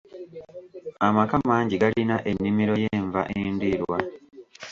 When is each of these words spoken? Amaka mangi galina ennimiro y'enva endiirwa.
Amaka 1.07 1.35
mangi 1.47 1.75
galina 1.81 2.17
ennimiro 2.29 2.73
y'enva 2.83 3.21
endiirwa. 3.39 3.97